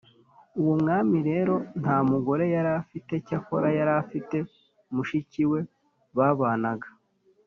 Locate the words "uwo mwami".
0.61-1.17